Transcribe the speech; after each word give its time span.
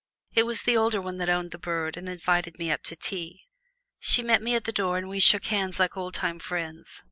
It 0.33 0.47
was 0.47 0.63
the 0.63 0.75
older 0.75 0.99
one 0.99 1.19
that 1.19 1.29
owned 1.29 1.51
the 1.51 1.59
bird, 1.59 1.95
and 1.95 2.09
invited 2.09 2.57
me 2.57 2.71
up 2.71 2.81
to 2.85 2.95
tea. 2.95 3.43
She 3.99 4.23
met 4.23 4.41
me 4.41 4.55
at 4.55 4.63
the 4.63 4.71
door, 4.73 4.97
and 4.97 5.07
we 5.07 5.19
shook 5.19 5.45
hands 5.45 5.77
like 5.79 5.95
old 5.95 6.15
time 6.15 6.39
friends. 6.39 6.89